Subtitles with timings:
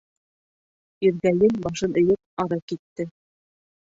[1.09, 3.11] Иргәйел, башын эйеп, ары китте.